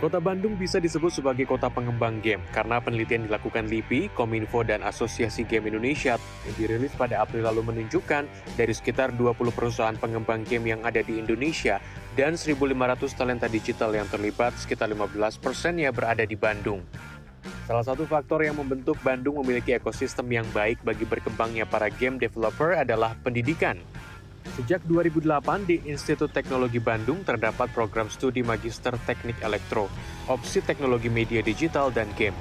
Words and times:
Kota 0.00 0.16
Bandung 0.16 0.56
bisa 0.56 0.80
disebut 0.80 1.12
sebagai 1.12 1.44
kota 1.44 1.68
pengembang 1.68 2.24
game 2.24 2.40
karena 2.56 2.80
penelitian 2.80 3.28
dilakukan 3.28 3.68
LIPI, 3.68 4.08
Kominfo, 4.16 4.64
dan 4.64 4.80
Asosiasi 4.80 5.44
Game 5.44 5.68
Indonesia 5.68 6.16
yang 6.48 6.56
dirilis 6.56 6.96
pada 6.96 7.20
April 7.20 7.44
lalu 7.44 7.68
menunjukkan 7.68 8.24
dari 8.56 8.72
sekitar 8.72 9.12
20 9.12 9.36
perusahaan 9.52 9.92
pengembang 9.92 10.40
game 10.48 10.72
yang 10.72 10.80
ada 10.88 11.04
di 11.04 11.20
Indonesia 11.20 11.84
dan 12.16 12.40
1.500 12.40 12.56
talenta 13.12 13.44
digital 13.44 13.92
yang 13.92 14.08
terlibat, 14.08 14.56
sekitar 14.56 14.88
15 14.88 15.36
persennya 15.36 15.92
berada 15.92 16.24
di 16.24 16.32
Bandung. 16.32 16.80
Salah 17.68 17.84
satu 17.84 18.08
faktor 18.08 18.40
yang 18.40 18.56
membentuk 18.56 18.96
Bandung 19.04 19.36
memiliki 19.44 19.76
ekosistem 19.76 20.32
yang 20.32 20.48
baik 20.56 20.80
bagi 20.80 21.04
berkembangnya 21.04 21.68
para 21.68 21.92
game 21.92 22.16
developer 22.16 22.72
adalah 22.72 23.12
pendidikan. 23.20 23.76
Sejak 24.40 24.80
2008 24.88 25.68
di 25.68 25.84
Institut 25.84 26.32
Teknologi 26.32 26.80
Bandung 26.80 27.20
terdapat 27.20 27.68
program 27.76 28.08
studi 28.08 28.40
Magister 28.40 28.96
Teknik 29.04 29.36
Elektro, 29.44 29.92
opsi 30.32 30.64
teknologi 30.64 31.12
media 31.12 31.44
digital 31.44 31.92
dan 31.92 32.08
game. 32.16 32.32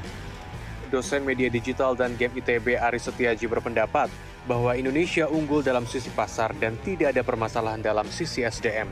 Dosen 0.88 1.27
media 1.27 1.52
digital 1.52 1.99
dan 1.99 2.16
game 2.16 2.31
ITB 2.40 2.80
Aris 2.80 3.12
Setiaji 3.12 3.45
berpendapat 3.52 4.07
bahwa 4.48 4.73
Indonesia 4.80 5.27
unggul 5.27 5.59
dalam 5.59 5.84
sisi 5.84 6.07
pasar 6.16 6.55
dan 6.55 6.80
tidak 6.88 7.12
ada 7.13 7.21
permasalahan 7.21 7.84
dalam 7.84 8.07
sisi 8.07 8.48
SDM. 8.48 8.88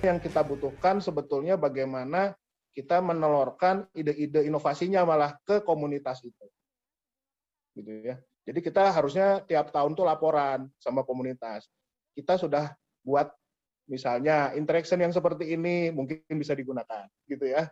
Yang 0.00 0.32
kita 0.32 0.40
butuhkan 0.42 1.04
sebetulnya 1.04 1.60
bagaimana 1.60 2.32
kita 2.72 3.04
menelurkan 3.04 3.84
ide-ide 3.92 4.48
inovasinya 4.48 5.04
malah 5.04 5.36
ke 5.44 5.60
komunitas 5.60 6.24
itu. 6.24 6.46
Gitu 7.76 7.92
ya. 8.00 8.16
Jadi 8.48 8.58
kita 8.64 8.90
harusnya 8.90 9.44
tiap 9.44 9.70
tahun 9.70 9.92
tuh 9.92 10.08
laporan 10.08 10.66
sama 10.80 11.04
komunitas 11.04 11.68
kita 12.14 12.38
sudah 12.40 12.72
buat 13.04 13.30
misalnya 13.84 14.56
interaction 14.56 14.96
yang 14.96 15.12
seperti 15.12 15.52
ini 15.52 15.92
mungkin 15.92 16.24
bisa 16.40 16.56
digunakan 16.56 17.04
gitu 17.28 17.44
ya 17.44 17.68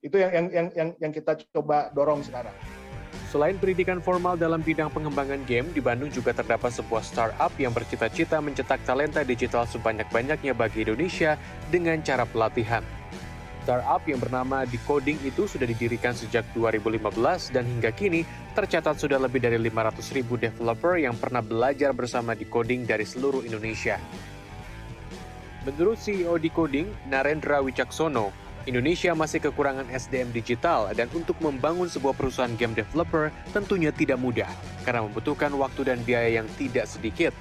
itu 0.00 0.16
yang 0.16 0.32
yang 0.32 0.46
yang 0.48 0.66
yang, 0.72 0.88
yang 0.96 1.12
kita 1.12 1.36
coba 1.52 1.92
dorong 1.92 2.24
sekarang 2.24 2.56
Selain 3.34 3.58
pendidikan 3.58 3.98
formal 3.98 4.38
dalam 4.38 4.62
bidang 4.62 4.94
pengembangan 4.94 5.42
game, 5.42 5.66
di 5.74 5.82
Bandung 5.82 6.06
juga 6.06 6.30
terdapat 6.30 6.70
sebuah 6.70 7.02
startup 7.02 7.50
yang 7.58 7.74
bercita-cita 7.74 8.38
mencetak 8.38 8.78
talenta 8.86 9.26
digital 9.26 9.66
sebanyak-banyaknya 9.66 10.54
bagi 10.54 10.86
Indonesia 10.86 11.34
dengan 11.66 11.98
cara 12.06 12.22
pelatihan. 12.30 12.86
Startup 13.64 14.04
yang 14.04 14.20
bernama 14.20 14.68
Decoding 14.68 15.16
itu 15.24 15.48
sudah 15.48 15.64
didirikan 15.64 16.12
sejak 16.12 16.44
2015 16.52 17.00
dan 17.48 17.64
hingga 17.64 17.96
kini 17.96 18.20
tercatat 18.52 19.00
sudah 19.00 19.16
lebih 19.16 19.40
dari 19.40 19.56
500 19.56 20.04
ribu 20.12 20.36
developer 20.36 21.00
yang 21.00 21.16
pernah 21.16 21.40
belajar 21.40 21.96
bersama 21.96 22.36
Decoding 22.36 22.84
dari 22.84 23.08
seluruh 23.08 23.40
Indonesia. 23.40 23.96
Menurut 25.64 25.96
CEO 25.96 26.36
Decoding, 26.36 27.08
Narendra 27.08 27.64
Wicaksono, 27.64 28.36
Indonesia 28.68 29.16
masih 29.16 29.40
kekurangan 29.40 29.88
SDM 29.88 30.28
digital 30.36 30.92
dan 30.92 31.08
untuk 31.16 31.40
membangun 31.40 31.88
sebuah 31.88 32.12
perusahaan 32.12 32.52
game 32.60 32.76
developer 32.76 33.32
tentunya 33.56 33.96
tidak 33.96 34.20
mudah 34.20 34.52
karena 34.84 35.08
membutuhkan 35.08 35.56
waktu 35.56 35.88
dan 35.88 36.04
biaya 36.04 36.44
yang 36.44 36.48
tidak 36.60 36.84
sedikit. 36.84 37.32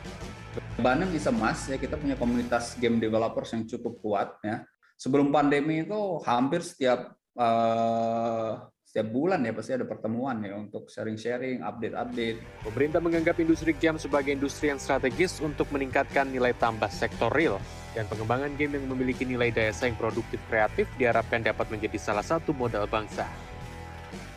Bandung 0.79 1.11
bisa 1.11 1.35
emas 1.35 1.67
ya 1.67 1.75
kita 1.75 1.99
punya 1.99 2.15
komunitas 2.15 2.79
game 2.79 3.03
developers 3.03 3.51
yang 3.51 3.67
cukup 3.67 3.99
kuat 3.99 4.39
ya 4.39 4.63
sebelum 5.03 5.35
pandemi 5.35 5.83
itu 5.83 6.23
hampir 6.23 6.63
setiap 6.63 7.11
uh, 7.35 8.71
setiap 8.87 9.09
bulan 9.09 9.41
ya 9.41 9.51
pasti 9.57 9.73
ada 9.73 9.89
pertemuan 9.89 10.37
ya 10.45 10.53
untuk 10.53 10.85
sharing-sharing, 10.85 11.65
update-update. 11.65 12.61
Pemerintah 12.61 13.01
menganggap 13.01 13.35
industri 13.41 13.73
game 13.73 13.97
sebagai 13.97 14.31
industri 14.31 14.69
yang 14.69 14.77
strategis 14.77 15.41
untuk 15.41 15.67
meningkatkan 15.73 16.29
nilai 16.29 16.53
tambah 16.55 16.87
sektor 16.93 17.33
real 17.33 17.57
dan 17.97 18.05
pengembangan 18.05 18.53
game 18.53 18.77
yang 18.77 18.85
memiliki 18.85 19.25
nilai 19.25 19.49
daya 19.49 19.73
saing 19.73 19.97
produktif 19.97 20.37
kreatif 20.45 20.85
diharapkan 20.95 21.41
dapat 21.41 21.73
menjadi 21.73 21.97
salah 21.97 22.23
satu 22.23 22.53
modal 22.53 22.85
bangsa. 22.85 23.25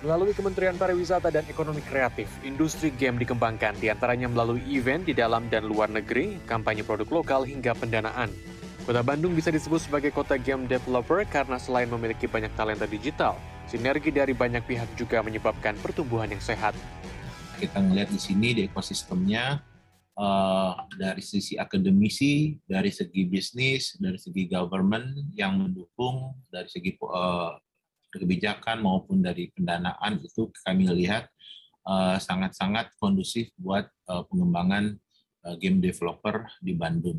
Melalui 0.00 0.32
Kementerian 0.32 0.76
Pariwisata 0.76 1.28
dan 1.28 1.44
Ekonomi 1.52 1.84
Kreatif, 1.84 2.28
industri 2.40 2.92
game 2.96 3.20
dikembangkan 3.20 3.76
di 3.76 3.92
antaranya 3.92 4.28
melalui 4.28 4.64
event 4.72 5.04
di 5.04 5.12
dalam 5.12 5.52
dan 5.52 5.68
luar 5.68 5.92
negeri, 5.92 6.40
kampanye 6.48 6.80
produk 6.80 7.20
lokal 7.20 7.44
hingga 7.44 7.76
pendanaan. 7.76 8.55
Kota 8.86 9.02
Bandung 9.02 9.34
bisa 9.34 9.50
disebut 9.50 9.82
sebagai 9.82 10.14
kota 10.14 10.38
game 10.38 10.70
developer 10.70 11.26
karena 11.26 11.58
selain 11.58 11.90
memiliki 11.90 12.30
banyak 12.30 12.54
talenta 12.54 12.86
digital, 12.86 13.34
sinergi 13.66 14.14
dari 14.14 14.30
banyak 14.30 14.62
pihak 14.62 14.86
juga 14.94 15.26
menyebabkan 15.26 15.74
pertumbuhan 15.82 16.30
yang 16.30 16.38
sehat. 16.38 16.70
Kita 17.58 17.82
melihat 17.82 18.14
di 18.14 18.20
sini 18.22 18.54
di 18.54 18.62
ekosistemnya 18.70 19.58
uh, 20.14 20.86
dari 20.94 21.18
sisi 21.18 21.58
akademisi, 21.58 22.62
dari 22.62 22.94
segi 22.94 23.26
bisnis, 23.26 23.98
dari 23.98 24.22
segi 24.22 24.46
government 24.46 25.34
yang 25.34 25.58
mendukung, 25.58 26.38
dari 26.46 26.70
segi 26.70 26.94
uh, 27.02 27.58
kebijakan 28.14 28.86
maupun 28.86 29.18
dari 29.18 29.50
pendanaan 29.50 30.22
itu 30.22 30.46
kami 30.62 30.86
lihat 30.94 31.26
eh, 31.84 32.16
sangat-sangat 32.22 32.86
uh, 32.88 32.94
kondusif 33.02 33.50
buat 33.58 33.90
uh, 34.08 34.22
pengembangan 34.30 34.94
uh, 35.42 35.58
game 35.58 35.82
developer 35.82 36.46
di 36.62 36.72
Bandung. 36.72 37.18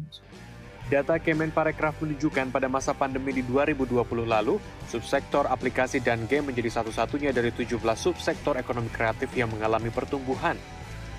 Data 0.88 1.20
Kemenparekraf 1.20 2.00
menunjukkan 2.00 2.48
pada 2.48 2.72
masa 2.72 2.96
pandemi 2.96 3.36
di 3.36 3.44
2020 3.44 4.08
lalu, 4.24 4.56
subsektor 4.88 5.44
aplikasi 5.44 6.00
dan 6.00 6.24
game 6.32 6.48
menjadi 6.48 6.80
satu-satunya 6.80 7.36
dari 7.36 7.52
17 7.52 7.76
subsektor 8.00 8.56
ekonomi 8.56 8.88
kreatif 8.88 9.28
yang 9.36 9.52
mengalami 9.52 9.92
pertumbuhan. 9.92 10.56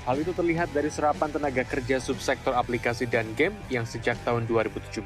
Hal 0.08 0.24
itu 0.24 0.32
terlihat 0.32 0.72
dari 0.72 0.88
serapan 0.88 1.28
tenaga 1.28 1.68
kerja 1.68 2.00
subsektor 2.00 2.56
aplikasi 2.56 3.04
dan 3.12 3.28
game 3.36 3.52
yang 3.68 3.84
sejak 3.84 4.16
tahun 4.24 4.48
2017 4.48 5.04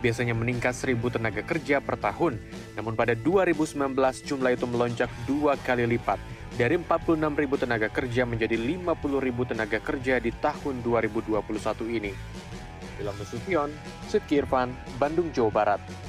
biasanya 0.00 0.32
meningkat 0.32 0.72
1.000 0.72 0.96
tenaga 1.12 1.44
kerja 1.44 1.84
per 1.84 2.00
tahun. 2.00 2.40
Namun 2.80 2.96
pada 2.96 3.12
2019 3.12 3.76
jumlah 4.24 4.56
itu 4.56 4.64
melonjak 4.64 5.12
dua 5.28 5.60
kali 5.60 5.84
lipat, 5.84 6.16
dari 6.56 6.80
46.000 6.80 7.28
tenaga 7.60 7.92
kerja 7.92 8.24
menjadi 8.24 8.56
50.000 8.56 9.50
tenaga 9.52 9.78
kerja 9.84 10.16
di 10.16 10.32
tahun 10.32 10.80
2021 10.80 11.44
ini. 11.92 12.37
Ilham 12.98 13.14
Nasution, 13.18 13.70
Sidki 14.10 14.42
Bandung, 14.98 15.30
Jawa 15.32 15.50
Barat. 15.50 16.07